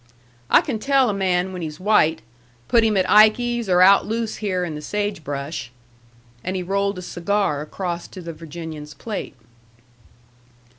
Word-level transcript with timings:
"I 0.49 0.61
can 0.61 0.79
tell 0.79 1.11
a 1.11 1.13
man 1.13 1.53
when 1.53 1.61
he's 1.61 1.79
white, 1.79 2.23
put 2.67 2.83
him 2.83 2.97
at 2.97 3.07
Ikey's 3.07 3.69
or 3.69 3.83
out 3.83 4.03
loose 4.03 4.37
here 4.37 4.63
in 4.65 4.73
the 4.73 4.81
sage 4.81 5.23
brush." 5.23 5.69
And 6.43 6.55
he 6.55 6.63
rolled 6.63 6.97
a 6.97 7.03
cigar 7.03 7.61
across 7.61 8.07
to 8.07 8.21
the 8.21 8.33
Virginian's 8.33 8.95
plate. 8.95 9.35